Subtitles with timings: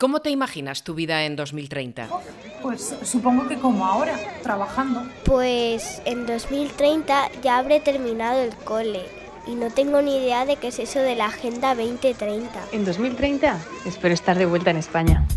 [0.00, 2.08] ¿Cómo te imaginas tu vida en 2030?
[2.62, 5.06] Pues supongo que como ahora, trabajando.
[5.26, 9.02] Pues en 2030 ya habré terminado el cole
[9.46, 12.48] y no tengo ni idea de qué es eso de la Agenda 2030.
[12.72, 15.28] En 2030 espero estar de vuelta en España.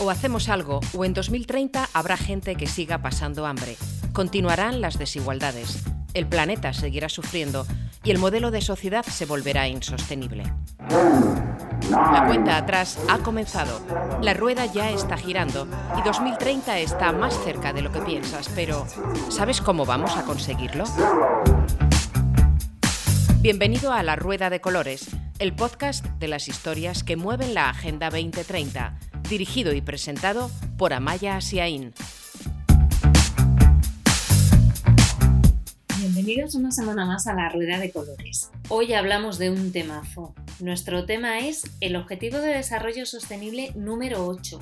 [0.00, 3.76] O hacemos algo, o en 2030 habrá gente que siga pasando hambre.
[4.12, 5.84] Continuarán las desigualdades.
[6.14, 7.64] El planeta seguirá sufriendo
[8.02, 10.52] y el modelo de sociedad se volverá insostenible.
[11.90, 13.80] La cuenta atrás ha comenzado.
[14.20, 18.86] La rueda ya está girando y 2030 está más cerca de lo que piensas, pero
[19.28, 20.84] ¿sabes cómo vamos a conseguirlo?
[23.40, 28.10] Bienvenido a La Rueda de Colores, el podcast de las historias que mueven la Agenda
[28.10, 28.98] 2030,
[29.28, 31.94] dirigido y presentado por Amaya Asiaín.
[35.98, 38.50] Bienvenidos una semana más a la Rueda de Colores.
[38.68, 40.34] Hoy hablamos de un temazo.
[40.60, 44.58] Nuestro tema es el Objetivo de Desarrollo Sostenible número 8,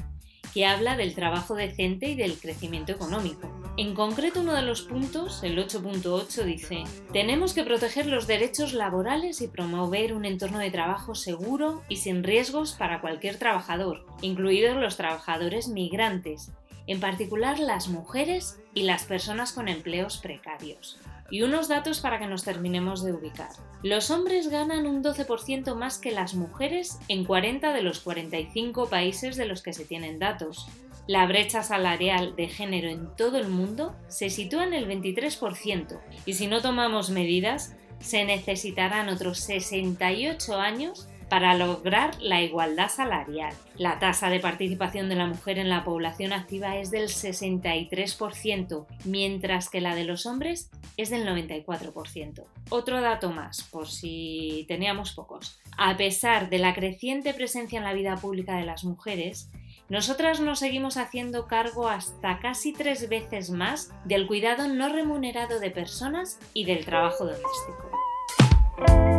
[0.52, 3.48] que habla del trabajo decente y del crecimiento económico.
[3.76, 9.40] En concreto, uno de los puntos, el 8.8, dice, tenemos que proteger los derechos laborales
[9.40, 14.96] y promover un entorno de trabajo seguro y sin riesgos para cualquier trabajador, incluidos los
[14.96, 16.50] trabajadores migrantes,
[16.88, 20.98] en particular las mujeres y las personas con empleos precarios.
[21.30, 23.50] Y unos datos para que nos terminemos de ubicar.
[23.82, 29.36] Los hombres ganan un 12% más que las mujeres en 40 de los 45 países
[29.36, 30.66] de los que se tienen datos.
[31.06, 36.32] La brecha salarial de género en todo el mundo se sitúa en el 23% y
[36.34, 43.54] si no tomamos medidas, se necesitarán otros 68 años para lograr la igualdad salarial.
[43.76, 49.68] La tasa de participación de la mujer en la población activa es del 63%, mientras
[49.68, 52.44] que la de los hombres es del 94%.
[52.70, 55.60] Otro dato más, por si teníamos pocos.
[55.76, 59.50] A pesar de la creciente presencia en la vida pública de las mujeres,
[59.88, 65.70] nosotras nos seguimos haciendo cargo hasta casi tres veces más del cuidado no remunerado de
[65.70, 69.13] personas y del trabajo doméstico.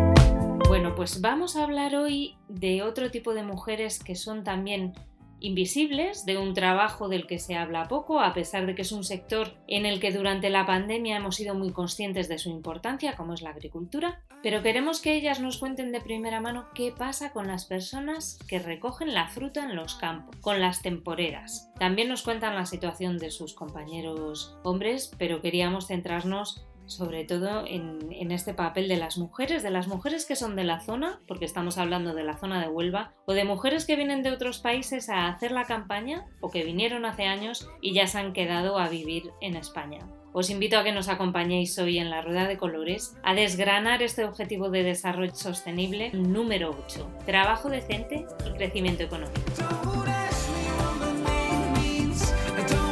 [0.96, 4.94] Pues vamos a hablar hoy de otro tipo de mujeres que son también
[5.42, 9.04] invisibles, de un trabajo del que se habla poco, a pesar de que es un
[9.04, 13.34] sector en el que durante la pandemia hemos sido muy conscientes de su importancia, como
[13.34, 17.48] es la agricultura, pero queremos que ellas nos cuenten de primera mano qué pasa con
[17.48, 21.70] las personas que recogen la fruta en los campos, con las temporeras.
[21.78, 28.32] También nos cuentan la situación de sus compañeros hombres, pero queríamos centrarnos sobre todo en,
[28.32, 31.78] este papel de las mujeres, de las mujeres que son de la zona, porque estamos
[31.78, 35.28] hablando de la zona de Huelva, o de mujeres que vienen de otros países a
[35.28, 39.32] hacer la campaña o que vinieron hace años y ya se han quedado a vivir
[39.42, 40.08] en España.
[40.34, 44.26] Os invito a que nos acompañéis hoy en la Rueda de Colores a desgranar este
[44.26, 50.05] objetivo de desarrollo sostenible número 8, trabajo decente y crecimiento económico.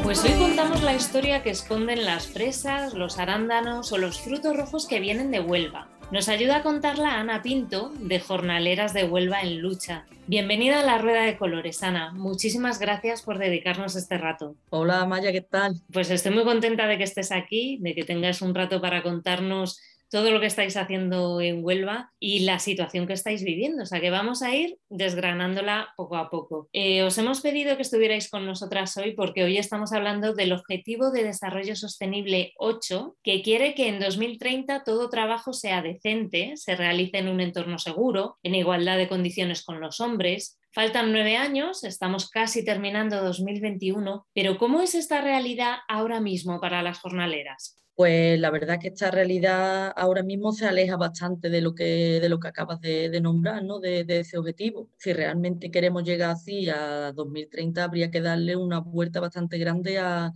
[0.04, 4.86] Pues hoy contamos la historia que esconden las fresas, los arándanos o los frutos rojos
[4.86, 5.88] que vienen de Huelva.
[6.12, 10.06] Nos ayuda a contarla Ana Pinto, de Jornaleras de Huelva en Lucha.
[10.28, 12.12] Bienvenida a la Rueda de Colores, Ana.
[12.12, 14.58] Muchísimas gracias por dedicarnos este rato.
[14.72, 15.82] Hola Maya, ¿qué tal?
[15.92, 19.80] Pues estoy muy contenta de que estés aquí, de que tengas un rato para contarnos
[20.14, 23.82] todo lo que estáis haciendo en Huelva y la situación que estáis viviendo.
[23.82, 26.70] O sea que vamos a ir desgranándola poco a poco.
[26.72, 31.10] Eh, os hemos pedido que estuvierais con nosotras hoy porque hoy estamos hablando del Objetivo
[31.10, 37.18] de Desarrollo Sostenible 8, que quiere que en 2030 todo trabajo sea decente, se realice
[37.18, 42.32] en un entorno seguro, en igualdad de condiciones con los hombres, Faltan nueve años, estamos
[42.32, 47.83] casi terminando 2021, pero ¿cómo es esta realidad ahora mismo para las jornaleras?
[47.96, 52.28] Pues la verdad que esta realidad ahora mismo se aleja bastante de lo que, de
[52.30, 53.80] lo que acabas de, nombrar, ¿no?
[53.80, 54.90] De, ese objetivo.
[54.98, 60.34] Si realmente queremos llegar así a 2030, habría que darle una vuelta bastante grande a,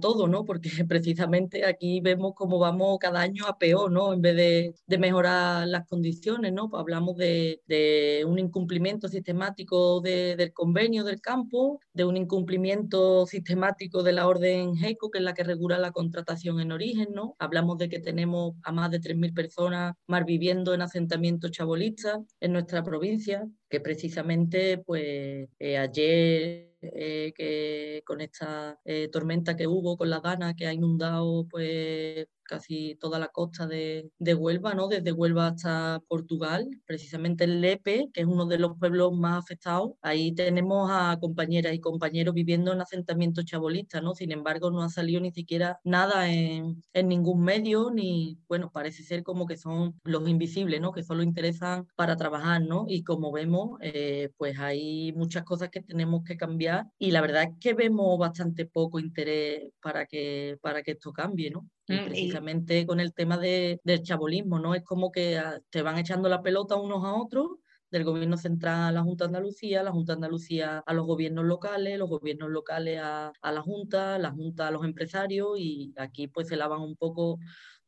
[0.00, 0.44] todo, ¿no?
[0.44, 4.12] Porque precisamente aquí vemos cómo vamos cada año a peor, ¿no?
[4.12, 6.70] En vez de, mejorar las condiciones, ¿no?
[6.70, 7.60] Pues hablamos de,
[8.26, 15.10] un incumplimiento sistemático del convenio del campo, de un incumplimiento sistemático de la orden GECO,
[15.10, 16.91] que es la que regula la contratación en origen
[17.38, 22.52] Hablamos de que tenemos a más de 3.000 personas más viviendo en asentamientos chabolistas en
[22.52, 29.96] nuestra provincia, que precisamente pues eh, ayer eh, que con esta eh, tormenta que hubo
[29.96, 34.88] con la Dana que ha inundado pues casi toda la costa de, Huelva, ¿no?
[34.88, 39.92] Desde Huelva hasta Portugal, precisamente en Lepe, que es uno de los pueblos más afectados.
[40.02, 44.14] Ahí tenemos a compañeras y compañeros viviendo en asentamientos chabolistas, ¿no?
[44.14, 49.22] Sin embargo, no ha salido ni siquiera nada en, ningún medio, ni, bueno, parece ser
[49.22, 50.92] como que son los invisibles, ¿no?
[50.92, 52.84] Que solo interesan para trabajar, ¿no?
[52.86, 57.44] Y como vemos, eh, pues hay muchas cosas que tenemos que cambiar y la verdad
[57.44, 61.66] es que vemos bastante poco interés para que, para que esto cambie, ¿no?
[61.88, 64.74] Mm, precisamente con el tema de, del chabolismo, ¿no?
[64.74, 67.58] Es como que ah, te van echando la pelota unos a otros
[67.90, 71.44] del gobierno central a la Junta de Andalucía, la Junta de Andalucía a los gobiernos
[71.44, 76.28] locales, los gobiernos locales a, a la Junta, la Junta a los empresarios y aquí
[76.28, 77.38] pues se lavan un poco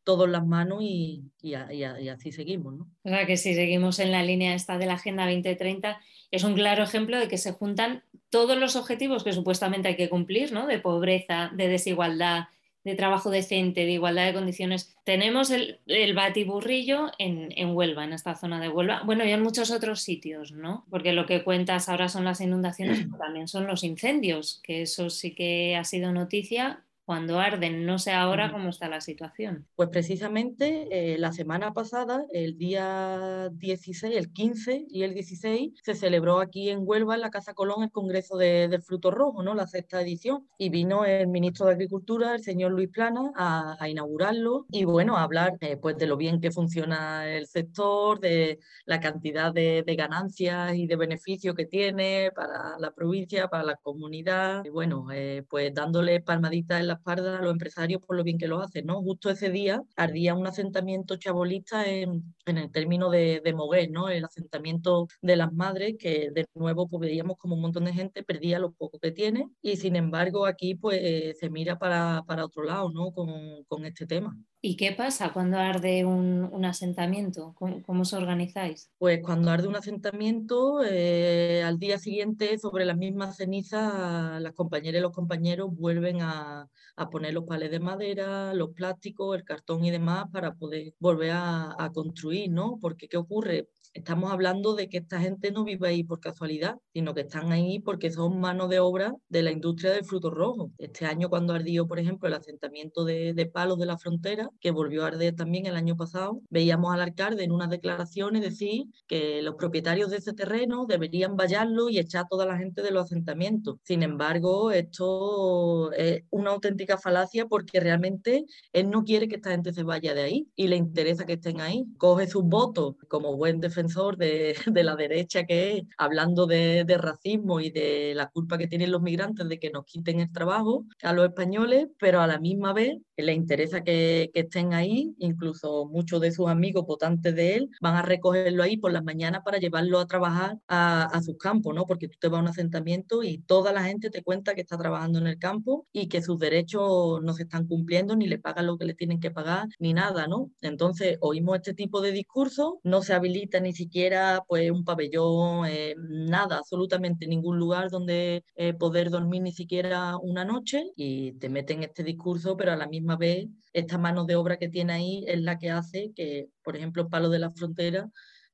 [0.04, 2.74] todas las manos y, y, así seguimos.
[2.74, 2.90] ¿no?
[3.02, 5.98] O sea que si seguimos en la línea esta de la Agenda 2030,
[6.30, 10.10] es un claro ejemplo de que se juntan todos los objetivos que supuestamente hay que
[10.10, 10.66] cumplir, ¿no?
[10.66, 12.44] de pobreza, de desigualdad,
[12.84, 14.94] de trabajo decente, de igualdad de condiciones.
[15.04, 19.42] Tenemos el, el batiburrillo en, en, Huelva, en esta zona de Huelva, bueno, y en
[19.42, 20.84] muchos otros sitios, ¿no?
[20.90, 25.08] Porque lo que cuentas ahora son las inundaciones, pero también son los incendios, que eso
[25.10, 27.84] sí que ha sido noticia cuando arden.
[27.86, 29.66] No sé ahora cómo está la situación.
[29.76, 35.94] Pues precisamente eh, la semana pasada, el día 16, el 15 y el 16, se
[35.94, 39.54] celebró aquí en Huelva, en la Casa Colón, el Congreso de, del Fruto Rojo, ¿no?
[39.54, 40.48] la sexta edición.
[40.58, 45.22] Y vino el ministro de Agricultura, el señor Luis Plana, a, inaugurarlo y bueno, a
[45.22, 49.96] hablar eh, pues de lo bien que funciona el sector, de la cantidad de, de
[49.96, 54.64] ganancias y de beneficios que tiene para la provincia, para la comunidad.
[54.64, 58.38] Y bueno, eh, pues dándole palmaditas en la espalda a los empresarios por lo bien
[58.38, 59.02] que lo hacen, ¿no?
[59.02, 64.08] Justo ese día ardía un asentamiento chabolista en, en el término de, de Moguer, ¿no?
[64.08, 68.22] El asentamiento de las madres, que de nuevo pues veíamos como un montón de gente
[68.22, 72.64] perdía lo poco que tiene y sin embargo aquí pues se mira para, para otro
[72.64, 73.12] lado, ¿no?
[73.12, 74.36] Con, con este tema.
[74.66, 77.52] ¿Y qué pasa cuando arde un, un asentamiento?
[77.54, 78.90] ¿Cómo, ¿Cómo, os organizáis?
[78.96, 85.00] Pues cuando arde un asentamiento, eh, al día siguiente, sobre las mismas cenizas, las compañeras
[85.00, 89.84] y los compañeros vuelven a, a, poner los palés de madera, los plásticos, el cartón
[89.84, 92.78] y demás para poder volver a, a construir, ¿no?
[92.80, 93.68] Porque ¿qué ocurre?
[93.94, 97.78] Estamos hablando de que esta gente no vive ahí por casualidad, sino que están ahí
[97.78, 100.72] porque son mano de obra de la industria del fruto rojo.
[100.78, 104.72] Este año cuando ardió, por ejemplo, el asentamiento de, de Palos de la Frontera, que
[104.72, 109.42] volvió a arder también el año pasado, veíamos al alcalde en unas declaraciones decir que
[109.42, 113.04] los propietarios de ese terreno deberían vallarlo y echar a toda la gente de los
[113.04, 113.76] asentamientos.
[113.84, 119.72] Sin embargo, esto es una auténtica falacia porque realmente él no quiere que esta gente
[119.72, 121.84] se vaya de ahí y le interesa que estén ahí.
[121.96, 123.83] Coge sus votos como buen defensor
[124.16, 128.66] de, de la derecha que es, hablando de, de, racismo y de la culpa que
[128.66, 132.38] tienen los migrantes de que nos quiten el trabajo a los españoles, pero a la
[132.38, 137.56] misma vez le interesa que, que estén ahí, incluso muchos de sus amigos votantes de
[137.56, 141.36] él van a recogerlo ahí por las mañanas para llevarlo a trabajar a, a sus
[141.36, 141.84] campos, ¿no?
[141.86, 144.78] Porque tú te vas a un asentamiento y toda la gente te cuenta que está
[144.78, 148.66] trabajando en el campo y que sus derechos no se están cumpliendo, ni le pagan
[148.66, 150.50] lo que le tienen que pagar, ni nada, ¿no?
[150.62, 155.94] Entonces, oímos este tipo de discursos, no se habilita ni siquiera pues un pabellón, eh,
[155.98, 161.82] nada, absolutamente ningún lugar donde eh, poder dormir ni siquiera una noche y te meten
[161.82, 165.40] este discurso, pero a la misma vez esta mano de obra que tiene ahí es
[165.40, 168.08] la que hace que, por ejemplo, Palo de la Frontera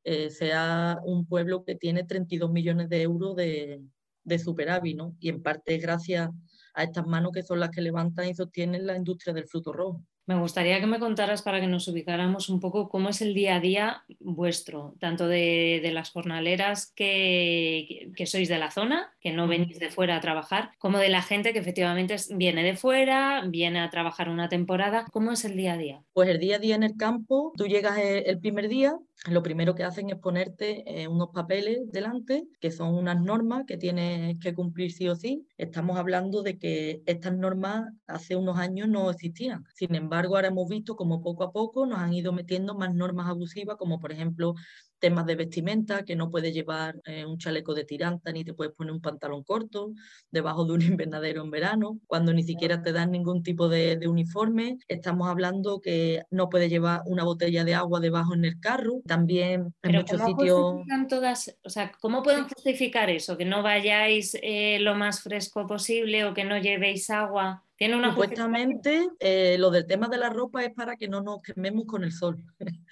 [0.05, 3.83] eh, sea un pueblo que tiene 32 millones de euros de,
[4.25, 5.15] de superávit, ¿no?
[5.21, 6.31] Y en parte gracias
[6.75, 10.03] a estas manos que son las que levantan y sostienen la industria del fruto rojo.
[10.27, 13.57] Me gustaría que me contaras para que nos ubicáramos un poco cómo es el día
[13.57, 19.33] a día vuestro, tanto de, de las jornaleras que, que, sois de la zona, que
[19.33, 23.43] no venís de fuera a trabajar, como de la gente que efectivamente viene de fuera,
[23.47, 25.07] viene a trabajar una temporada.
[25.11, 26.03] ¿Cómo es el día a día?
[26.13, 28.97] Pues el día a día en el campo, tú llegas el primer día,
[29.29, 33.77] lo primero que hacen es ponerte eh, unos papeles delante, que son unas normas que
[33.77, 35.47] tienes que cumplir sí o sí.
[35.59, 39.65] Estamos hablando de que estas normas hace unos años no existían.
[39.75, 43.29] Sin embargo, ahora hemos visto como poco a poco nos han ido metiendo más normas
[43.29, 44.55] abusivas, como por ejemplo
[45.01, 48.75] temas de vestimenta, que no puedes llevar eh, un chaleco de tiranta ni te puedes
[48.75, 49.93] poner un pantalón corto
[50.31, 54.09] debajo de un invernadero en verano, cuando ni siquiera te dan ningún tipo de, de,
[54.09, 54.79] uniforme.
[54.89, 59.01] Estamos hablando que no puedes llevar una botella de agua debajo en el carro.
[59.07, 60.75] También en Pero muchos ¿cómo sitios...
[61.09, 63.37] Todas, o sea, ¿Cómo pueden justificar eso?
[63.37, 67.65] Que no vayáis eh, lo más fresco posible o que no llevéis agua.
[67.81, 71.41] ¿Tiene una supuestamente eh, lo del tema de la ropa es para que no nos
[71.41, 72.45] quememos con el sol.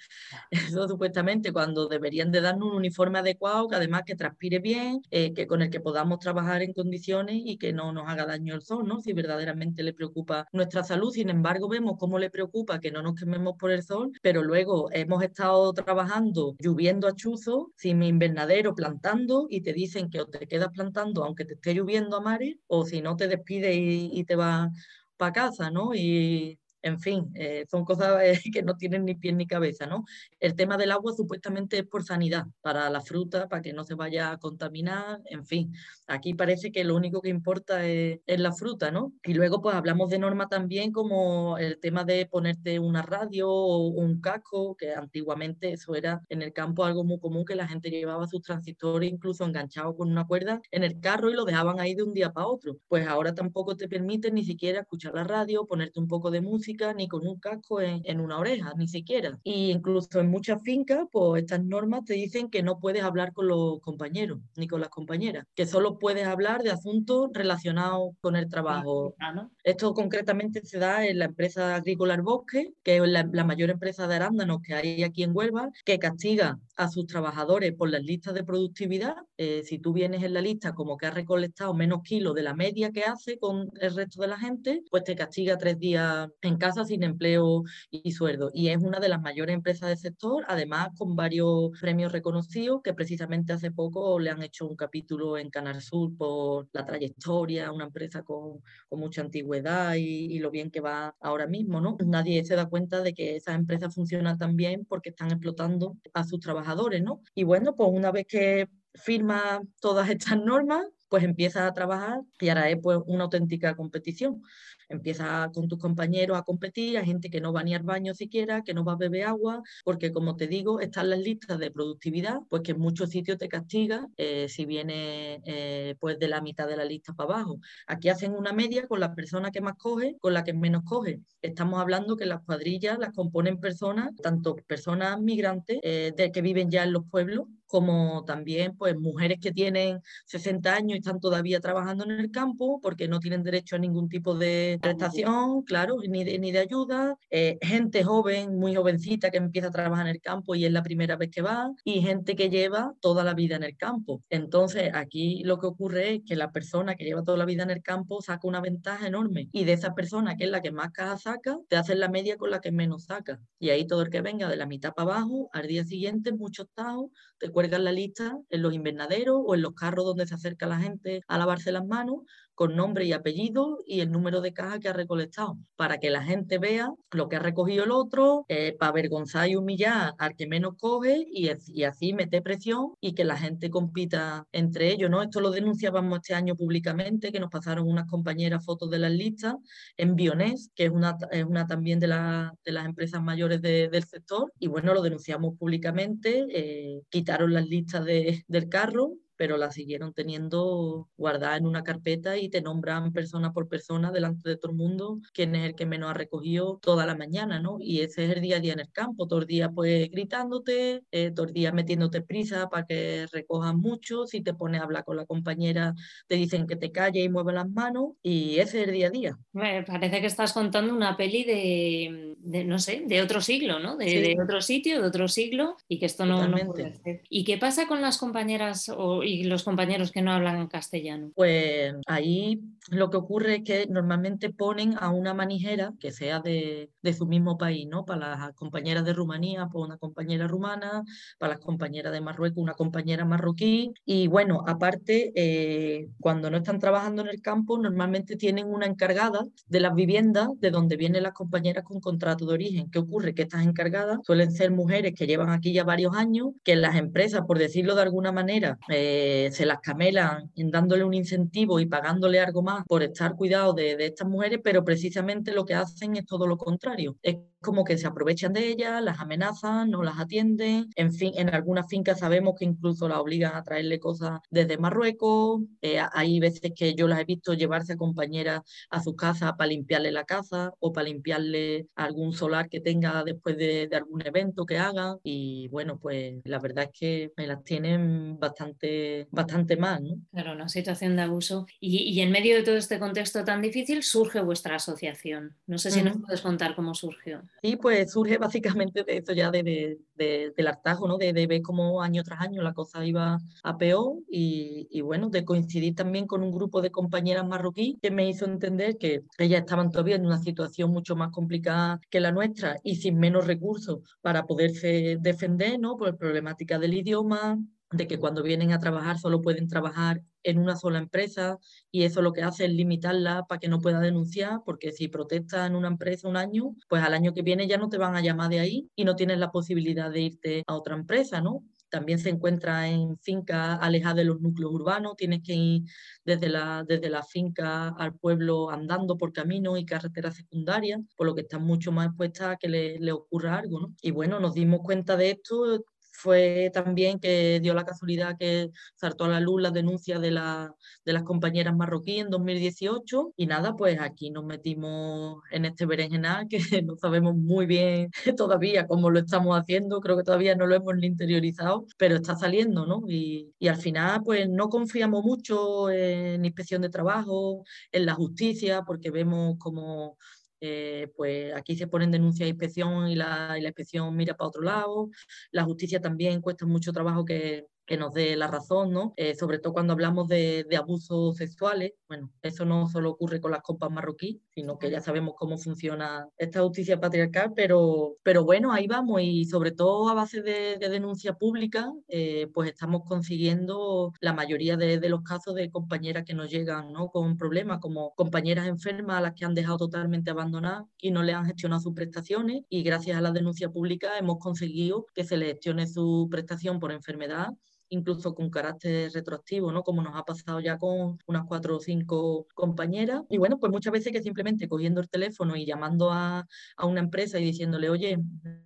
[0.49, 5.31] Eso supuestamente cuando deberían de darnos un uniforme adecuado, que además que transpire bien, eh,
[5.35, 8.63] que con el que podamos trabajar en condiciones y que no nos haga daño el
[8.63, 8.99] sol, ¿no?
[8.99, 11.11] Si verdaderamente le preocupa nuestra salud.
[11.11, 14.89] Sin embargo, vemos cómo le preocupa que no nos quememos por el sol, pero luego
[14.91, 20.25] hemos estado trabajando lloviendo a chuzo, sin mi invernadero plantando y te dicen que o
[20.25, 24.09] te quedas plantando aunque te esté lloviendo a mares o si no te despides y,
[24.11, 24.78] y te vas
[25.19, 25.93] para casa, ¿no?
[25.95, 30.05] Y, en fin, eh, son cosas eh, que no tienen ni pie ni cabeza, ¿no?
[30.39, 33.95] El tema del agua supuestamente es por sanidad, para la fruta, para que no se
[33.95, 35.73] vaya a contaminar, en fin.
[36.07, 39.13] Aquí parece que lo único que importa es, la fruta, ¿no?
[39.23, 43.87] Y luego pues hablamos de norma también como el tema de ponerte una radio o
[43.87, 47.89] un casco, que antiguamente eso era en el campo algo muy común, que la gente
[47.89, 51.95] llevaba sus transistores incluso enganchados con una cuerda en el carro y lo dejaban ahí
[51.95, 52.77] de un día para otro.
[52.87, 56.68] Pues ahora tampoco te permite ni siquiera escuchar la radio, ponerte un poco de música
[56.95, 59.39] ni con un casco en, una oreja, ni siquiera.
[59.43, 63.47] Y incluso en muchas fincas, pues estas normas te dicen que no puedes hablar con
[63.47, 68.49] los compañeros ni con las compañeras, que solo puedes hablar de asuntos relacionados con el
[68.49, 69.15] trabajo.
[69.63, 74.07] Esto concretamente se da en la empresa agrícola El Bosque, que es la, mayor empresa
[74.07, 78.33] de arándanos que hay aquí en Huelva, que castiga a sus trabajadores por las listas
[78.33, 79.15] de productividad.
[79.37, 82.53] Eh, si tú vienes en la lista como que has recolectado menos kilos de la
[82.53, 86.57] media que hace con el resto de la gente, pues te castiga tres días en
[86.59, 88.51] casa sin empleo y sueldo.
[88.53, 92.93] Y es una de las mayores empresas del sector, además con varios premios reconocidos que
[92.93, 97.85] precisamente hace poco le han hecho un capítulo en Canal Sur por la trayectoria, una
[97.85, 98.61] empresa con,
[98.91, 101.97] mucha antigüedad y, lo bien que va ahora mismo, ¿no?
[102.05, 106.23] Nadie se da cuenta de que esas empresas funcionan tan bien porque están explotando a
[106.23, 107.21] sus trabajadores, ¿no?
[107.35, 112.49] Y bueno, pues una vez que firma todas estas normas, pues empieza a trabajar y
[112.49, 114.41] ahora es pues una auténtica competición.
[114.89, 118.63] Empieza con tus compañeros a competir, hay gente que no va ni al baño siquiera,
[118.63, 122.39] que no va a beber agua, porque como te digo, están las listas de productividad,
[122.49, 126.67] pues que en muchos sitios te castiga eh, si viene eh, pues de la mitad
[126.67, 127.59] de la lista para abajo.
[127.87, 131.21] Aquí hacen una media con la persona que más coge, con la que menos coge.
[131.41, 136.69] Estamos hablando que las cuadrillas las componen personas, tanto personas migrantes eh, de que viven
[136.71, 141.59] ya en los pueblos, como también pues mujeres que tienen 60 años y están todavía
[141.59, 146.23] trabajando en el campo porque no tienen derecho a ningún tipo de prestación, claro, ni
[146.23, 150.21] de, ni de ayuda, eh, gente joven, muy jovencita que empieza a trabajar en el
[150.21, 153.55] campo y es la primera vez que va, y gente que lleva toda la vida
[153.55, 154.23] en el campo.
[154.29, 157.69] Entonces aquí lo que ocurre es que la persona que lleva toda la vida en
[157.69, 160.91] el campo saca una ventaja enorme y de esa persona que es la que más
[160.91, 163.39] caja saca, te hacen la media con la que menos saca.
[163.59, 166.67] Y ahí todo el que venga de la mitad para abajo, al día siguiente, muchos
[166.73, 170.65] taos, te cuelgan la lista en los invernaderos o en los carros donde se acerca
[170.65, 172.19] la gente a lavarse las manos
[172.59, 176.25] con nombre y apellido y el número de caja que ha recolectado, para que la
[176.25, 180.45] gente vea lo que ha recogido el otro, eh, para avergonzar y humillar al que
[180.45, 181.47] menos coge y,
[181.85, 185.09] así meter presión y que la gente compita entre ellos.
[185.09, 185.23] ¿no?
[185.23, 189.55] Esto lo denunciábamos este año públicamente, que nos pasaron unas compañeras fotos de las listas
[189.95, 194.03] en Bionés, que es una, es una también de, la, de las empresas mayores del
[194.03, 199.71] sector, y bueno, lo denunciamos públicamente, eh, quitaron las listas de, del carro pero la
[199.71, 204.73] siguieron teniendo guardada en una carpeta y te nombran persona por persona delante de todo
[204.73, 207.77] el mundo quién es el que menos ha recogido toda la mañana, ¿no?
[207.79, 211.03] Y ese es el día a día en el campo, todo el día pues gritándote,
[211.11, 215.05] eh, todo el día metiéndote prisa para que recojas mucho, si te pones a hablar
[215.05, 215.95] con la compañera
[216.27, 219.11] te dicen que te calle y mueve las manos y ese es el día a
[219.11, 219.39] día.
[219.53, 223.95] Me parece que estás contando una peli de, no sé, de otro siglo, ¿no?
[223.95, 227.21] De, otro sitio, de otro siglo y que esto no, no puede ser.
[227.29, 231.31] ¿Y qué pasa con las compañeras o, y los compañeros que no hablan castellano?
[231.35, 236.89] Pues ahí lo que ocurre es que normalmente ponen a una manijera que sea de,
[237.01, 238.05] de su mismo país, ¿no?
[238.05, 241.03] Para las compañeras de Rumanía, pues una compañera rumana,
[241.37, 243.93] para las compañeras de Marruecos, una compañera marroquí.
[244.05, 249.45] Y bueno, aparte, eh, cuando no están trabajando en el campo, normalmente tienen una encargada
[249.67, 252.89] de las viviendas de donde vienen las compañeras con contrato de origen.
[252.89, 253.33] ¿Qué ocurre?
[253.33, 257.41] Que estas encargadas suelen ser mujeres que llevan aquí ya varios años, que las empresas,
[257.45, 262.39] por decirlo de alguna manera, eh, eh, se las camelan dándole un incentivo y pagándole
[262.39, 266.47] algo más por estar cuidado de, estas mujeres, pero precisamente lo que hacen es todo
[266.47, 267.17] lo contrario.
[267.61, 270.89] Como que se aprovechan de ellas, las amenazan, no las atienden.
[270.95, 275.61] En fin, en algunas fincas sabemos que incluso las obligan a traerle cosas desde Marruecos.
[275.81, 279.69] Eh, hay veces que yo las he visto llevarse a compañeras a su casa para
[279.69, 284.65] limpiarle la casa o para limpiarle algún solar que tenga después de, de algún evento
[284.65, 285.17] que hagan.
[285.23, 290.03] Y bueno, pues la verdad es que me las tienen bastante, bastante mal.
[290.03, 290.15] ¿no?
[290.31, 291.65] Claro, una situación de abuso.
[291.79, 295.55] Y, y, en medio de todo este contexto tan difícil surge vuestra asociación.
[295.67, 296.05] No sé si uh -huh.
[296.05, 297.43] nos puedes contar cómo surgió.
[297.61, 301.17] Sí, pues surge básicamente de eso ya de, de, de del hartajo, ¿no?
[301.17, 305.43] De, ver cómo año tras año la cosa iba a peor y, y, bueno, de
[305.43, 309.91] coincidir también con un grupo de compañeras marroquí que me hizo entender que ellas estaban
[309.91, 314.45] todavía en una situación mucho más complicada que la nuestra y sin menos recursos para
[314.45, 315.97] poderse defender, ¿no?
[315.97, 317.59] Por problemática del idioma,
[317.91, 321.57] de que cuando vienen a trabajar solo pueden trabajar en una sola empresa
[321.91, 325.65] y eso lo que hace es limitarla para que no pueda denunciar, porque si protesta
[325.65, 328.21] en una empresa un año, pues al año que viene ya no te van a
[328.21, 331.63] llamar de ahí y no tienes la posibilidad de irte a otra empresa, ¿no?
[331.89, 335.81] También se encuentra en fincas alejadas de los núcleos urbanos, tienes que ir
[336.23, 341.33] desde la, desde la finca al pueblo andando por caminos y carreteras secundarias, por lo
[341.33, 343.79] que están mucho más expuestas a que le, le ocurra algo.
[343.79, 343.95] ¿no?
[344.03, 345.83] Y bueno, nos dimos cuenta de esto
[346.19, 350.73] fue también que dio la casualidad que saltó a la luz la denuncia de, la,
[351.05, 356.47] de las compañeras marroquíes en 2018 y nada, pues aquí nos metimos en este berenjenal
[356.49, 360.75] que no sabemos muy bien todavía cómo lo estamos haciendo, creo que todavía no lo
[360.75, 363.03] hemos interiorizado, pero está saliendo, ¿no?
[363.07, 368.83] Y, y al final pues no confiamos mucho en inspección de trabajo, en la justicia,
[368.85, 370.17] porque vemos como
[370.61, 374.47] eh, pues aquí se ponen denuncias de inspección y la, y la inspección mira para
[374.49, 375.09] otro lado.
[375.51, 379.13] La justicia también cuesta mucho trabajo que, que nos dé la razón, ¿no?
[379.17, 381.93] Eh, sobre todo cuando hablamos de, abusos sexuales.
[382.07, 386.29] Bueno, eso no solo ocurre con las copas marroquí, sino que ya sabemos cómo funciona
[386.37, 390.89] esta justicia patriarcal, pero, pero bueno, ahí vamos y sobre todo a base de, de
[390.89, 396.51] denuncia pública, eh, pues estamos consiguiendo la mayoría de, los casos de compañeras que nos
[396.51, 397.09] llegan, ¿no?
[397.09, 401.33] Con problemas, como compañeras enfermas a las que han dejado totalmente abandonadas y no le
[401.33, 405.47] han gestionado sus prestaciones y gracias a la denuncia pública hemos conseguido que se le
[405.47, 407.49] gestione su prestación por enfermedad
[407.89, 409.83] incluso con carácter retroactivo, ¿no?
[409.83, 413.23] Como nos ha pasado ya con unas cuatro o cinco compañeras.
[413.29, 416.99] Y bueno, pues muchas veces que simplemente cogiendo el teléfono y llamando a, a una
[416.99, 418.17] empresa y diciéndole, oye,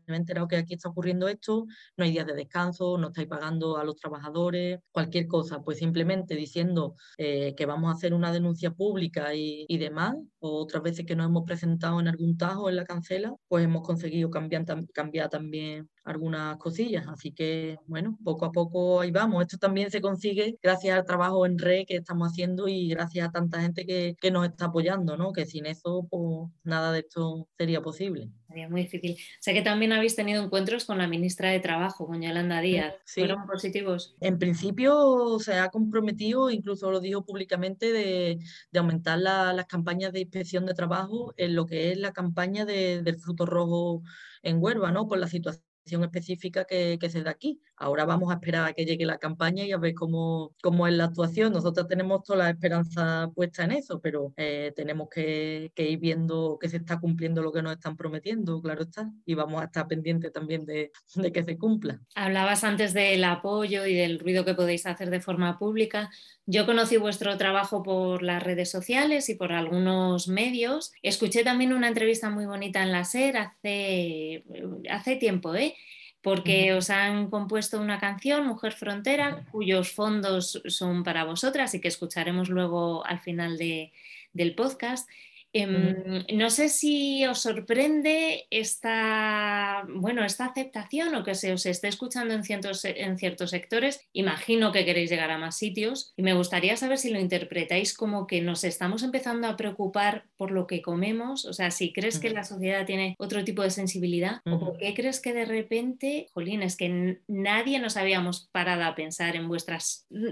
[0.08, 1.66] me he enterado que aquí está ocurriendo esto,
[1.98, 6.36] no hay días de descanso, no estáis pagando a los trabajadores, cualquier cosa, pues simplemente
[6.36, 11.06] diciendo eh, que vamos a hacer una denuncia pública y, y, demás, o otras veces
[11.06, 15.30] que nos hemos presentado en algún tajo en la cancela, pues hemos conseguido cambiar, cambiar
[15.30, 17.08] también algunas cosillas.
[17.08, 19.42] Así que, bueno, poco a poco ahí vamos.
[19.42, 23.32] Esto también se consigue gracias al trabajo en red que estamos haciendo y gracias a
[23.32, 25.34] tanta gente que, que nos está apoyando, ¿no?
[25.34, 28.30] Que sin eso, pues nada de esto sería posible.
[28.48, 29.18] Sería muy difícil.
[29.40, 32.94] Sé que también habéis tenido encuentros con la ministra de Trabajo, con Yolanda Díaz.
[33.06, 33.22] Sí.
[33.22, 34.16] ¿Fueron positivos?
[34.20, 38.40] En principio se ha comprometido, incluso lo dijo públicamente, de,
[38.72, 42.66] de aumentar la, las campañas de inspección de trabajo en lo que es la campaña
[42.66, 44.04] de, del fruto rojo
[44.44, 45.08] en Huelva, ¿no?
[45.08, 47.60] Por la situación específica que, que, se da aquí.
[47.76, 50.94] Ahora vamos a esperar a que llegue la campaña y a ver cómo, cómo es
[50.94, 51.54] la actuación.
[51.54, 56.58] Nosotros tenemos toda la esperanza puesta en eso, pero eh, tenemos que, que, ir viendo
[56.60, 59.88] que se está cumpliendo lo que nos están prometiendo, claro está, y vamos a estar
[59.88, 62.00] pendientes también de, de que se cumpla.
[62.16, 66.10] Hablabas antes del apoyo y del ruido que podéis hacer de forma pública.
[66.46, 70.92] Yo conocí vuestro trabajo por las redes sociales y por algunos medios.
[71.02, 74.44] Escuché también una entrevista muy bonita en la SER hace,
[74.90, 75.73] hace tiempo, ¿eh?
[76.24, 81.90] Porque os han compuesto una canción, Mujer Frontera, cuyos fondos son para vosotras y que
[81.90, 83.92] escucharemos luego al final de,
[84.32, 85.10] del podcast.
[85.54, 91.88] Eh, no sé si os sorprende esta, bueno, esta aceptación o que se os esté
[91.90, 94.02] escuchando en ciertos, en ciertos sectores.
[94.14, 98.26] Imagino que queréis llegar a más sitios y me gustaría saber si lo interpretáis como
[98.26, 101.46] que nos estamos empezando a preocupar por lo que comemos.
[101.46, 104.96] O sea, si crees que la sociedad tiene otro tipo de sensibilidad o por qué
[104.96, 109.78] crees que de repente, jolín, es que nadie nos habíamos parado a pensar en vuestra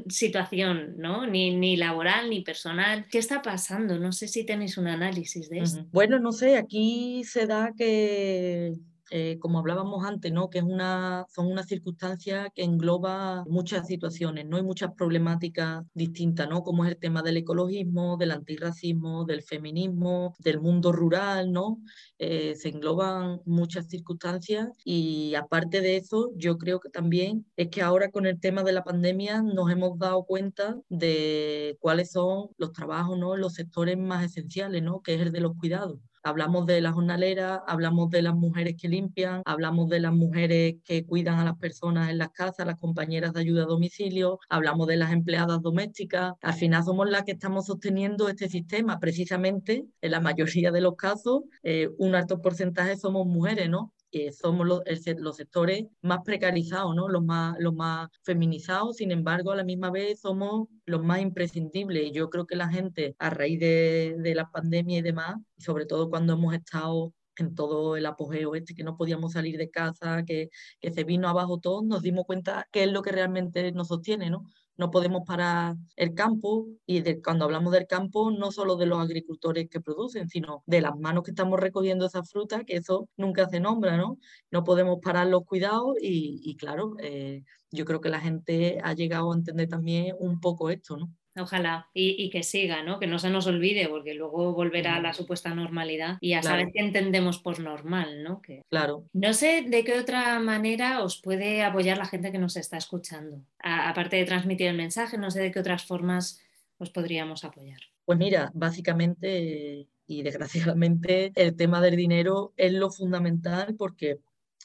[0.08, 1.28] situación, ¿no?
[1.28, 3.06] Ni, ni laboral ni personal.
[3.12, 4.00] ¿Qué está pasando?
[4.00, 5.86] No sé si tenéis un análisis análisis de esto?
[5.92, 8.74] Bueno, no sé, aquí se da que
[9.14, 10.50] eh, como hablábamos antes, ¿no?
[10.50, 14.56] que es una, son unas circunstancias que engloba muchas situaciones, ¿no?
[14.56, 16.64] hay muchas problemáticas distintas, ¿no?
[16.64, 21.82] como es el tema del ecologismo, del antirracismo, del feminismo, del mundo rural, ¿no?
[22.20, 27.82] Eh, se engloban muchas circunstancias y aparte de eso, yo creo que también es que
[27.82, 32.72] ahora con el tema de la pandemia nos hemos dado cuenta de cuáles son los
[32.72, 33.36] trabajos, ¿no?
[33.36, 35.02] los sectores más esenciales, ¿no?
[35.02, 36.00] que es el de los cuidados.
[36.24, 41.06] Hablamos de las jornaleras, hablamos de las mujeres que limpian, hablamos de las mujeres que
[41.06, 44.98] cuidan a las personas en las casas, las compañeras de ayuda a domicilio, hablamos de
[44.98, 46.34] las empleadas domésticas.
[46.42, 49.00] Al final somos las que estamos sosteniendo este sistema.
[49.00, 53.94] Precisamente, en la mayoría de los casos, eh, un alto porcentaje somos mujeres, ¿no?
[54.12, 57.08] Eh, somos los, el, los, sectores más precarizados, ¿no?
[57.08, 62.08] los, más, los más feminizados, sin embargo, a la misma vez somos los más imprescindibles.
[62.08, 65.62] Y yo creo que la gente, a raíz de, de la pandemia y demás, y
[65.64, 69.70] sobre todo cuando hemos estado en todo el apogeo este, que no podíamos salir de
[69.70, 73.72] casa, que, que se vino abajo todo, nos dimos cuenta qué es lo que realmente
[73.72, 74.46] nos sostiene, ¿no?
[74.82, 79.70] No podemos parar el campo y cuando hablamos del campo, no solo de los agricultores
[79.70, 83.60] que producen, sino de las manos que estamos recogiendo esa fruta, que eso nunca se
[83.60, 84.18] nombra, ¿no?
[84.50, 89.32] No podemos parar los cuidados y, claro, eh, yo creo que la gente ha llegado
[89.32, 91.12] a entender también un poco esto, ¿no?
[91.38, 93.00] Ojalá, y, que siga, ¿no?
[93.00, 96.68] Que no se nos olvide, porque luego volverá a la supuesta normalidad y a saber
[96.74, 98.42] qué entendemos por normal, ¿no?
[98.42, 98.64] Que...
[98.70, 99.06] Claro.
[99.14, 103.44] No sé de qué otra manera os puede apoyar la gente que nos está escuchando.
[103.60, 106.42] aparte de transmitir el mensaje, no sé de qué otras formas
[106.78, 107.80] os podríamos apoyar.
[108.06, 114.20] Pues mira, básicamente y desgraciadamente el tema del dinero es lo fundamental porque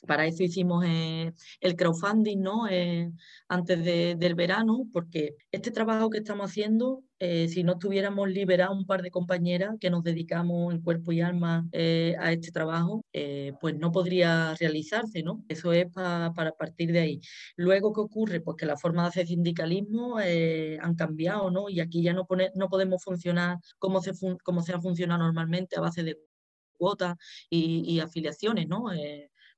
[0.07, 2.69] para eso hicimos eh, el crowdfunding ¿no?
[2.69, 3.11] Eh,
[3.49, 8.87] antes del verano, porque este trabajo que estamos haciendo, eh, si no tuviéramos liberado un
[8.87, 13.05] par de compañeras que nos dedicamos en cuerpo y alma a este trabajo,
[13.61, 15.23] pues no podría realizarse.
[15.23, 15.45] ¿no?
[15.49, 17.21] Eso es para partir de ahí.
[17.57, 18.41] Luego, ¿qué ocurre?
[18.41, 21.69] Pues que la forma de hacer sindicalismo han cambiado ¿no?
[21.69, 25.81] y aquí ya no, no podemos funcionar como se, como se ha funcionado normalmente a
[25.81, 26.19] base de
[26.77, 27.17] cuotas
[27.51, 28.91] y afiliaciones, ¿no?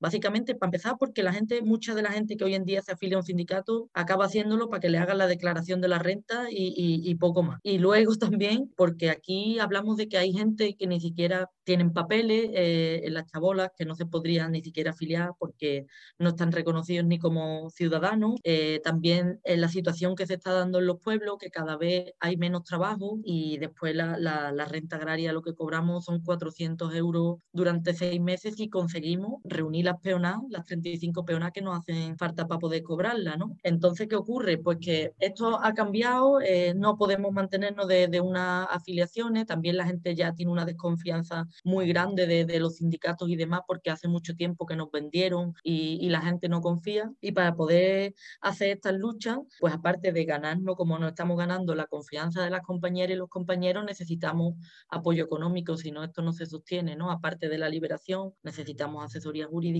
[0.00, 2.92] Básicamente, para empezar, porque la gente, mucha de la gente que hoy en día se
[2.92, 6.46] afilia a un sindicato acaba haciéndolo para que le hagan la declaración de la renta
[6.50, 7.58] y, poco más.
[7.64, 12.50] Y luego también porque aquí hablamos de que hay gente que ni siquiera tienen papeles
[12.54, 15.86] eh, en las chabolas, que no se podrían ni siquiera afiliar porque
[16.18, 18.36] no están reconocidos ni como ciudadanos.
[18.44, 22.12] Eh, también en la situación que se está dando en los pueblos, que cada vez
[22.20, 27.38] hay menos trabajo y después la, la renta agraria lo que cobramos son 400 euros
[27.52, 32.46] durante seis meses y conseguimos reunir las peonas, las 35 peonas que nos hacen falta
[32.46, 33.56] para poder cobrarla, ¿no?
[33.62, 34.58] Entonces, ¿qué ocurre?
[34.58, 39.86] Pues que esto ha cambiado, eh, no podemos mantenernos de, de, unas afiliaciones, también la
[39.86, 44.34] gente ya tiene una desconfianza muy grande de, los sindicatos y demás, porque hace mucho
[44.34, 47.10] tiempo que nos vendieron y, y, la gente no confía.
[47.20, 51.86] Y para poder hacer estas luchas, pues aparte de ganarnos como nos estamos ganando la
[51.86, 54.54] confianza de las compañeras y los compañeros, necesitamos
[54.88, 57.10] apoyo económico, si no esto no se sostiene, ¿no?
[57.10, 59.77] Aparte de la liberación, necesitamos asesoría jurídica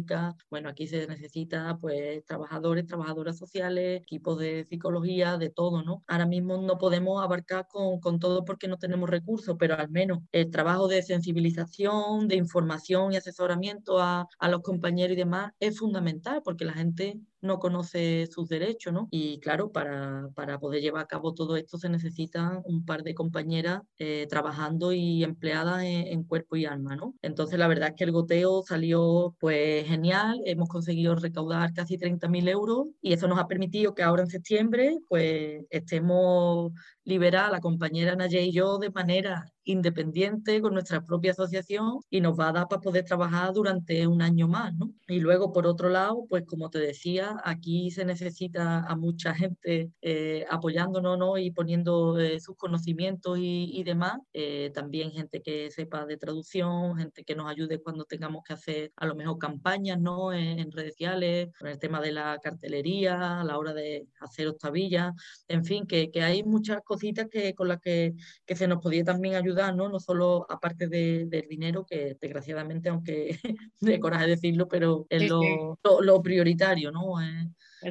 [0.51, 6.03] bueno, aquí se necesita pues trabajadores, trabajadoras sociales, equipos de psicología, de todo, ¿no?
[6.07, 10.21] Ahora mismo no podemos abarcar con, con todo porque no tenemos recursos, pero al menos
[10.33, 15.79] el trabajo de sensibilización, de información y asesoramiento a, a los compañeros y demás es
[15.79, 19.09] fundamental porque la gente no conoce sus derechos, ¿no?
[19.11, 23.15] Y claro, para, para poder llevar a cabo todo esto se necesitan un par de
[23.15, 27.15] compañeras eh, trabajando y empleadas en, cuerpo y alma, ¿no?
[27.23, 32.49] Entonces la verdad es que el goteo salió pues genial, hemos conseguido recaudar casi 30.000
[32.49, 36.73] euros y eso nos ha permitido que ahora en septiembre pues estemos
[37.05, 42.39] liberadas la compañera Naye y yo de manera independiente con nuestra propia asociación y nos
[42.39, 44.91] va a dar para poder trabajar durante un año más, ¿no?
[45.07, 49.91] Y luego, por otro lado, pues como te decía, aquí se necesita a mucha gente
[50.01, 51.37] eh, apoyándonos ¿no?
[51.37, 54.19] y poniendo eh, sus conocimientos y, demás.
[54.33, 58.93] Eh, también gente que sepa de traducción, gente que nos ayude cuando tengamos que hacer
[58.97, 60.33] a lo mejor campañas ¿no?
[60.33, 65.13] en, redes sociales, con el tema de la cartelería, a la hora de hacer octavillas,
[65.49, 68.15] en fin, que, que hay muchas cositas que, con las que,
[68.47, 69.89] que se nos podía también ayudar ¿no?
[69.89, 73.39] No solo aparte del dinero, que desgraciadamente, aunque
[73.81, 77.21] de coraje decirlo, pero es lo, lo, prioritario, ¿no?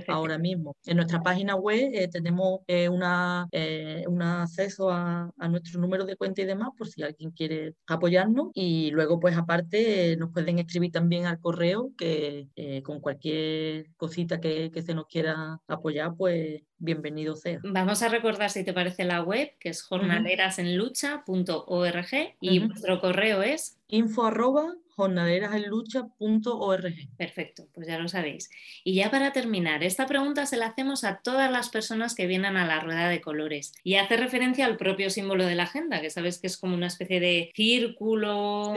[0.07, 0.75] Ahora mismo.
[0.85, 6.05] En nuestra página web eh, tenemos eh, una, eh, un acceso a, a, nuestro número
[6.05, 8.51] de cuenta y demás, por si alguien quiere apoyarnos.
[8.53, 12.47] Y luego, pues aparte, nos pueden escribir también al correo, que
[12.83, 17.59] con cualquier cosita que, que, se nos quiera apoyar, pues bienvenido sea.
[17.63, 23.79] Vamos a recordar, si te parece, la web, que es jornalerasenlucha.org y nuestro correo es
[23.87, 26.93] info arroba jornaderasenlucha.org.
[27.17, 28.49] Perfecto, pues ya lo sabéis.
[28.83, 32.57] Y ya para terminar, esta pregunta se la hacemos a todas las personas que vienen
[32.57, 36.09] a la rueda de colores y hace referencia al propio símbolo de la agenda, que
[36.09, 38.73] sabes que es como una especie de círculo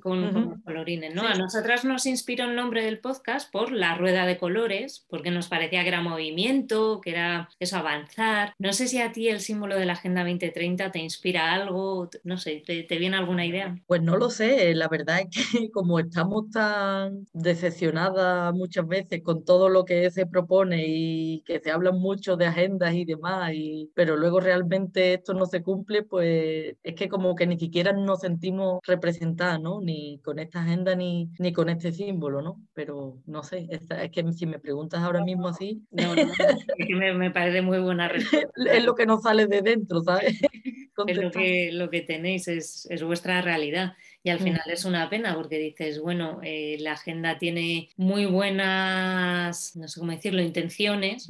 [0.00, 1.22] con, colorines, ¿no?
[1.26, 5.48] A nosotras nos inspiró el nombre del podcast por la rueda de colores, porque nos
[5.48, 8.54] parecía que era movimiento, que era eso, avanzar.
[8.58, 12.38] No sé si a ti el símbolo de la Agenda 2030 te inspira algo, no
[12.38, 13.76] sé, ¿te, te viene alguna idea?
[13.86, 19.44] Pues no lo sé, la verdad es que como estamos tan decepcionadas muchas veces con
[19.44, 23.90] todo lo que se propone y que se habla mucho de agendas y demás, y,
[23.94, 28.20] pero luego realmente esto no se cumple, pues es que como que ni siquiera nos
[28.20, 29.80] sentimos representadas, ¿no?
[29.80, 32.60] Ni con esta agenda ni, ni con este símbolo, ¿no?
[32.74, 35.82] Pero no sé, es, que si me preguntas ahora mismo así...
[35.90, 38.50] No, no, es que me, me parece muy buena respuesta.
[38.72, 40.40] es lo que nos sale de dentro, ¿sabes?
[41.06, 45.10] es lo que, lo que tenéis, es, es vuestra realidad Y al final es una
[45.10, 51.28] pena porque dices, bueno, eh, la agenda tiene muy buenas, no sé cómo decirlo, intenciones,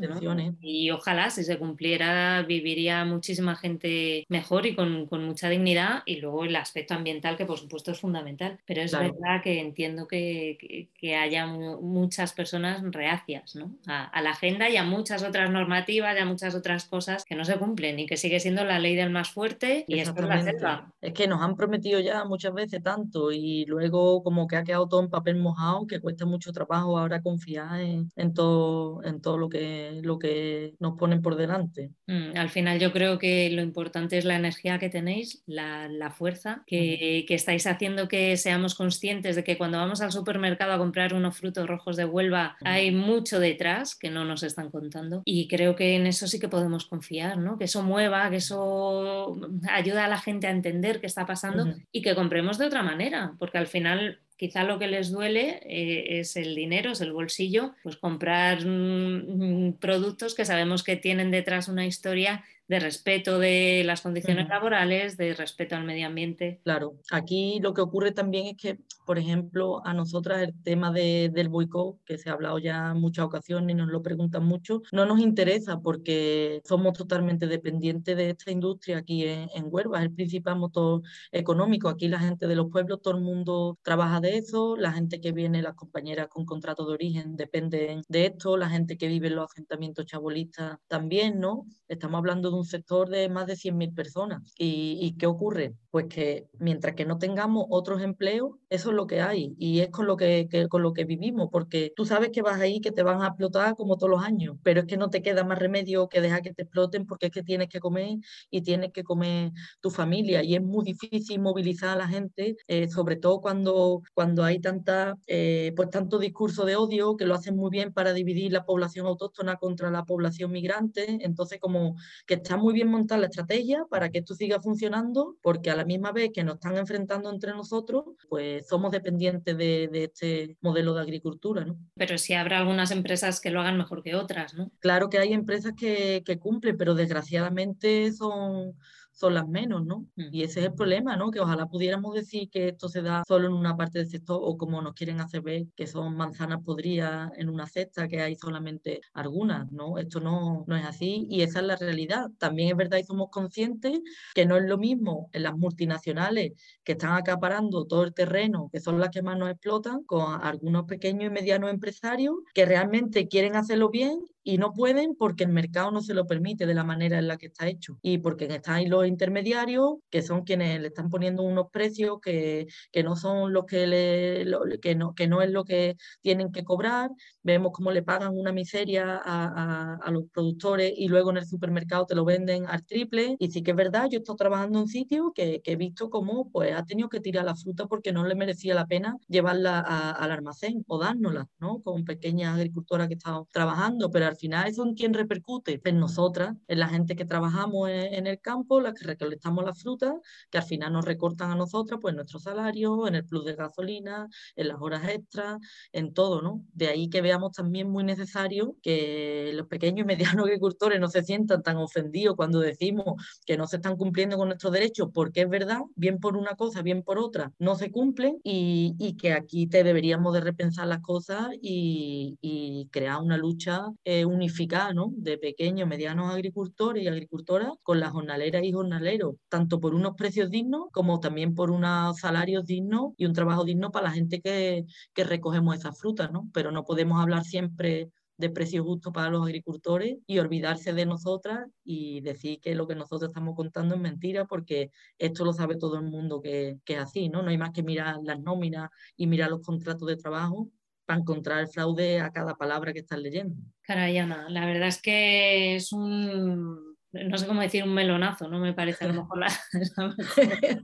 [0.61, 6.45] y ojalá si se cumpliera viviría muchísima gente mejor y con, mucha dignidad y luego
[6.45, 11.17] el aspecto ambiental que por supuesto es fundamental, pero es verdad que entiendo que, que,
[11.17, 16.25] haya muchas personas reacias a, a, la agenda y a muchas otras normativas y a
[16.25, 19.31] muchas otras cosas que no se cumplen y que sigue siendo la ley del más
[19.31, 20.93] fuerte y esto es la selva.
[21.01, 24.89] Es que nos han prometido ya muchas veces tanto y luego como que ha quedado
[24.89, 29.39] todo en papel mojado que cuesta mucho trabajo ahora confiar en, en todo, en todo
[29.39, 31.91] lo que, lo que nos ponen por delante.
[32.07, 36.11] Mm, al final yo creo que lo importante es la energía que tenéis, la, la
[36.11, 40.79] fuerza, que, que, estáis haciendo que seamos conscientes de que cuando vamos al supermercado a
[40.79, 45.49] comprar unos frutos rojos de Huelva hay mucho detrás que no nos están contando y
[45.49, 47.59] creo que en eso sí que podemos confiar, ¿no?
[47.59, 49.39] que eso mueva, que eso
[49.71, 53.35] ayuda a la gente a entender qué está pasando y que compremos de otra manera,
[53.39, 57.75] porque al final quizá lo que les duele eh, es el dinero, es el bolsillo,
[57.83, 63.83] pues comprar mm, mm, productos que sabemos que tienen detrás una historia de respeto de
[63.85, 66.59] las condiciones laborales, de respeto al medio ambiente.
[66.65, 71.51] Claro, aquí lo que ocurre también es que, por ejemplo, a nosotras el tema del
[71.51, 75.05] boicot, que se ha hablado ya en muchas ocasiones y nos lo preguntan mucho, no
[75.05, 80.15] nos interesa porque somos totalmente dependientes de esta industria aquí en, en Huelva, es el
[80.15, 81.91] principal motor económico.
[81.91, 85.33] Aquí la gente de los pueblos, todo el mundo trabaja de eso, la gente que
[85.33, 89.37] viene, las compañeras con contrato de origen dependen de esto, la gente que vive en
[89.37, 91.67] los asentamientos chabolistas también, ¿no?
[91.87, 94.53] Estamos hablando de un sector de más de 100.000 personas.
[94.59, 95.75] ¿Y, qué ocurre?
[95.93, 99.91] Pues que mientras que no tengamos otros empleos, eso es lo que hay y es
[99.91, 103.03] con lo que, con lo que vivimos, porque tú sabes que vas ahí, que te
[103.03, 106.09] van a explotar como todos los años, pero es que no te queda más remedio
[106.09, 108.17] que dejar que te exploten porque es que tienes que comer
[108.51, 109.53] y tienes que comer
[109.83, 114.45] tu familia y es muy difícil movilizar a la gente, eh, sobre todo cuando, cuando
[114.45, 118.51] hay tanta, eh, pues tanto discurso de odio que lo hacen muy bien para dividir
[118.51, 123.27] la población autóctona contra la población migrante, entonces como que está muy bien montar la
[123.27, 127.31] estrategia para que esto siga funcionando, porque a la misma vez que nos están enfrentando
[127.31, 131.79] entre nosotros, pues somos dependientes de, este modelo de agricultura, ¿no?
[131.95, 134.71] Pero sí habrá algunas empresas que lo hagan mejor que otras, ¿no?
[134.81, 138.75] Claro que hay empresas que, que cumplen, pero desgraciadamente son
[139.13, 140.07] son las menos, ¿no?
[140.17, 141.31] Y ese es el problema, ¿no?
[141.31, 144.57] Que ojalá pudiéramos decir que esto se da solo en una parte del sector o
[144.57, 149.01] como nos quieren hacer ver que son manzanas podridas en una cesta, que hay solamente
[149.13, 149.99] algunas, ¿no?
[149.99, 152.31] Esto no, no es así y esa es la realidad.
[152.39, 154.01] También es verdad y somos conscientes
[154.35, 156.53] que no es lo mismo en las multinacionales
[156.85, 160.85] que están acaparando todo el terreno, que son las que más nos explotan, con algunos
[160.85, 165.91] pequeños y medianos empresarios que realmente quieren hacerlo bien y no pueden porque el mercado
[165.91, 168.77] no se lo permite de la manera en la que está hecho y porque están
[168.77, 173.53] ahí los intermediarios que son quienes le están poniendo unos precios que, que no son
[173.53, 174.47] los que, le,
[174.81, 177.11] que, no, que no es lo que tienen que cobrar.
[177.43, 182.07] Vemos cómo le pagan una miseria a, a, los productores y luego en el supermercado
[182.07, 183.37] te lo venden al triple.
[183.39, 186.51] Y sí que es verdad, yo estoy trabajando en sitios que, que, he visto cómo
[186.51, 190.31] pues, ha tenido que tirar la fruta porque no le merecía la pena llevarla al
[190.31, 191.81] almacén o dárnosla, ¿no?
[191.83, 196.57] Con pequeñas agricultoras que estaban trabajando, pero al final eso en quién repercute, en nosotras,
[196.69, 200.15] en la gente que trabajamos en, el campo, las que recolectamos la fruta,
[200.51, 204.29] que al final nos recortan a nosotras pues nuestro salario, en el plus de gasolina,
[204.57, 205.59] en las horas extras,
[205.93, 206.65] en todo, ¿no?
[206.73, 211.23] De ahí que veamos también muy necesario que los pequeños y medianos agricultores no se
[211.23, 215.49] sientan tan ofendidos cuando decimos que no se están cumpliendo con nuestros derechos, porque es
[215.49, 219.85] verdad, bien por una cosa, bien por otra, no se cumplen y, que aquí te
[219.85, 225.13] deberíamos de repensar las cosas y, y crear una lucha eh, unificada ¿no?
[225.17, 230.51] de pequeños, medianos agricultores y agricultoras con las jornaleras y jornaleros, tanto por unos precios
[230.51, 234.85] dignos como también por unos salarios dignos y un trabajo digno para la gente que,
[235.15, 236.49] que recogemos esas frutas, ¿no?
[236.53, 241.67] Pero no podemos hablar siempre de precios justos para los agricultores y olvidarse de nosotras
[241.85, 245.97] y decir que lo que nosotros estamos contando es mentira porque esto lo sabe todo
[245.97, 247.43] el mundo que, que es así, ¿no?
[247.43, 250.69] No hay más que mirar las nóminas y mirar los contratos de trabajo
[251.05, 253.57] para encontrar el fraude a cada palabra que estás leyendo.
[253.83, 258.59] Caray, Ana, la verdad es que es un, no sé cómo decir, un melonazo, no
[258.59, 259.49] me parece a lo mejor la...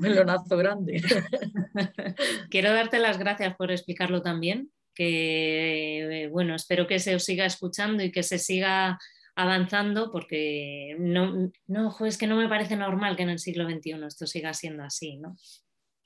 [0.00, 1.02] melonazo grande.
[2.50, 8.02] Quiero darte las gracias por explicarlo también, que bueno, espero que se os siga escuchando
[8.02, 8.98] y que se siga
[9.34, 14.04] avanzando porque no, no, es que no me parece normal que en el siglo XXI
[14.06, 15.36] esto siga siendo así, ¿no?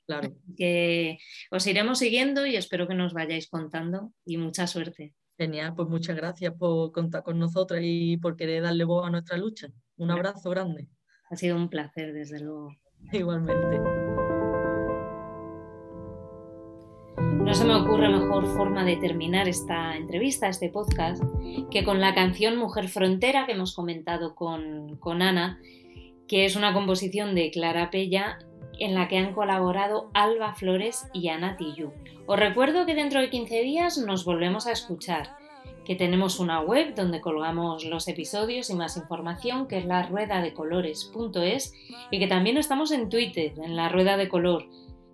[0.05, 0.35] Claro.
[0.55, 1.17] Que
[1.51, 5.13] os iremos siguiendo y espero que nos vayáis contando y mucha suerte.
[5.37, 9.37] Genial, pues muchas gracias por contar con nosotras y por querer darle voz a nuestra
[9.37, 9.67] lucha.
[9.97, 10.87] Un abrazo grande.
[11.29, 12.75] Ha sido un placer, desde luego.
[13.11, 13.79] Igualmente.
[17.17, 21.23] No se me ocurre mejor forma de terminar esta entrevista, este podcast,
[21.71, 25.59] que con la canción Mujer Frontera que hemos comentado con, con Ana,
[26.27, 28.39] que es una composición de Clara Pella
[28.79, 31.91] en la que han colaborado Alba Flores y Ana Tillú.
[32.25, 35.37] Os recuerdo que dentro de 15 días nos volvemos a escuchar,
[35.85, 40.41] que tenemos una web donde colgamos los episodios y más información, que es la rueda
[40.41, 41.73] de colores.es,
[42.09, 44.65] y que también estamos en Twitter, en la rueda de color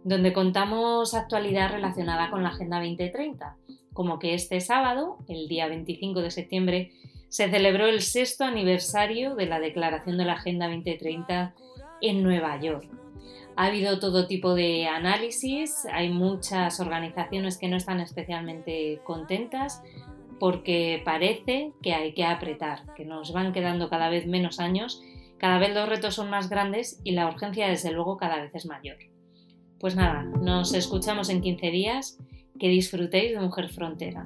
[0.04, 3.58] donde contamos actualidad relacionada con la Agenda 2030,
[3.94, 6.92] como que este sábado, el día 25 de septiembre,
[7.30, 11.54] se celebró el sexto aniversario de la Declaración de la Agenda 2030
[12.02, 13.01] en Nueva York.
[13.62, 19.84] Ha habido todo tipo de análisis, hay muchas organizaciones que no están especialmente contentas
[20.40, 25.04] porque parece que hay que apretar, que nos van quedando cada vez menos años,
[25.38, 28.66] cada vez los retos son más grandes y la urgencia desde luego cada vez es
[28.66, 28.98] mayor.
[29.80, 32.18] Pues nada, nos escuchamos en 15 días.
[32.60, 34.24] Que disfrutéis de Mujer Frontera.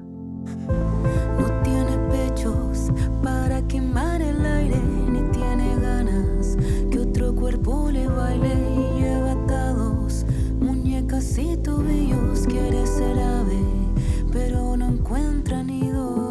[11.26, 12.46] Muñecas y tobillos.
[12.48, 13.64] Quiere ser ave,
[14.32, 16.26] pero no encuentra nido.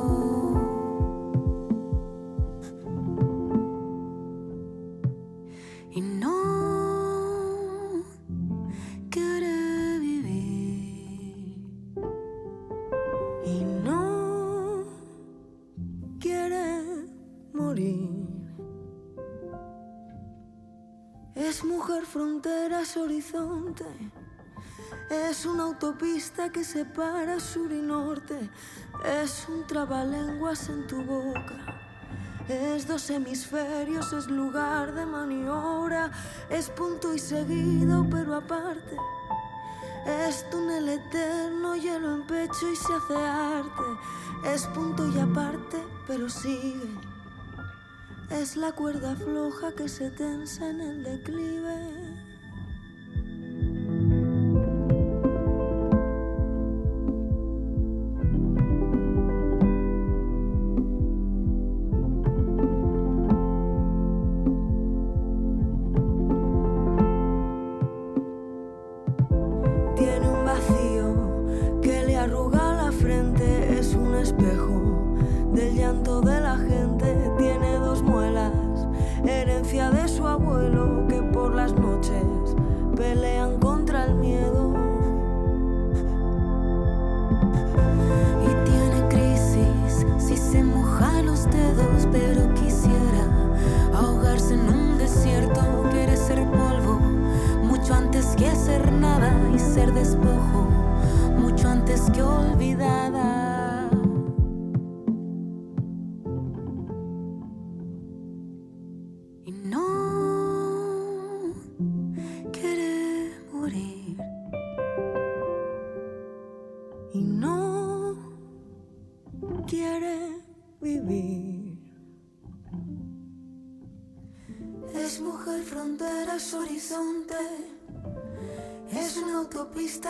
[22.14, 23.84] fronteras, horizonte.
[25.14, 28.50] Es una autopista que separa sur y norte.
[29.22, 31.78] Es un trabalenguas en tu boca.
[32.48, 36.10] Es dos hemisferios, es lugar de maniobra.
[36.50, 38.96] Es punto y seguido, pero aparte.
[40.04, 44.52] Es túnel eterno, hielo en pecho y se hace arte.
[44.52, 46.90] Es punto y aparte, pero sigue.
[48.30, 52.03] Es la cuerda floja que se tensa en el declive.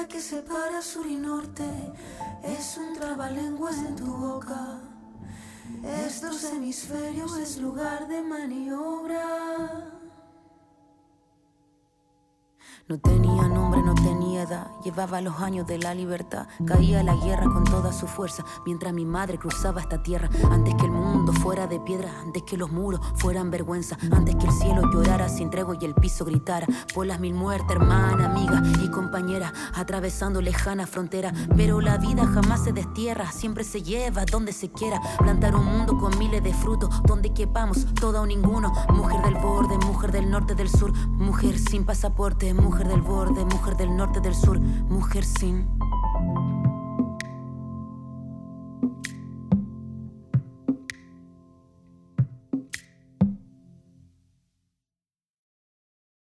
[0.08, 1.64] Que separa sur y norte
[2.42, 4.80] es un trabalenguas en tu boca.
[6.06, 9.93] Estos hemisferios es lugar de maniobra.
[12.86, 16.46] No tenía nombre, no tenía edad, llevaba los años de la libertad.
[16.66, 20.28] Caía la guerra con toda su fuerza, mientras mi madre cruzaba esta tierra.
[20.50, 24.44] Antes que el mundo fuera de piedra, antes que los muros fueran vergüenza, antes que
[24.48, 26.66] el cielo llorara sin tregua y el piso gritara.
[26.92, 31.32] Por las mil muertes, hermana, amiga y compañera, atravesando lejana frontera.
[31.56, 35.00] Pero la vida jamás se destierra, siempre se lleva donde se quiera.
[35.16, 38.74] Plantar un mundo con miles de frutos, donde quepamos, todo o ninguno.
[38.90, 43.44] Mujer del borde, mujer del norte, del sur, mujer sin pasaporte, mujer mujer del borde,
[43.44, 45.64] mujer del norte, del sur, mujer sin